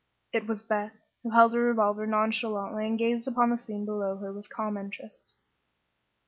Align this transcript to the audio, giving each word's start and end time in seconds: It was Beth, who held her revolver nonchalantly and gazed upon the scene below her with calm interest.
It 0.33 0.47
was 0.47 0.63
Beth, 0.63 0.93
who 1.21 1.29
held 1.29 1.53
her 1.53 1.59
revolver 1.59 2.07
nonchalantly 2.07 2.87
and 2.87 2.97
gazed 2.97 3.27
upon 3.27 3.51
the 3.51 3.55
scene 3.59 3.85
below 3.85 4.17
her 4.17 4.33
with 4.33 4.49
calm 4.49 4.75
interest. 4.75 5.35